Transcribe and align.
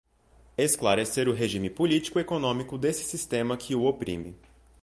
esclarecer 0.57 1.29
o 1.29 1.31
regime 1.31 1.69
político-econômico 1.69 2.75
desse 2.75 3.03
sistema 3.03 3.55
que 3.55 3.75
o 3.75 3.83
oprime 3.85 4.35